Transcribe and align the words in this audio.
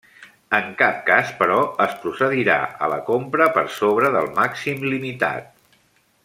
En 0.59 0.69
cap 0.77 0.95
cas 1.09 1.33
però 1.41 1.57
es 1.85 1.93
procedirà 2.05 2.57
a 2.87 2.89
la 2.95 2.99
compra 3.13 3.49
per 3.59 3.65
sobre 3.77 4.11
del 4.17 4.33
màxim 4.41 4.83
limitat. 4.95 5.55